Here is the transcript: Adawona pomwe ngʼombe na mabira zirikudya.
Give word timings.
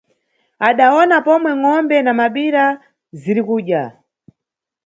Adawona 0.67 1.15
pomwe 1.25 1.51
ngʼombe 1.59 1.97
na 2.03 2.11
mabira 2.19 2.65
zirikudya. 3.21 3.83